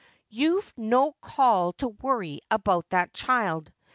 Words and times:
'You've 0.41 0.73
no 0.75 1.11
call 1.21 1.73
to 1.73 1.89
worry 1.89 2.39
about 2.49 2.89
that, 2.89 3.13
child. 3.13 3.71